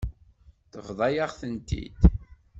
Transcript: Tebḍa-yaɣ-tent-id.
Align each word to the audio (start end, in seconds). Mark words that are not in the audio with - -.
Tebḍa-yaɣ-tent-id. 0.71 1.95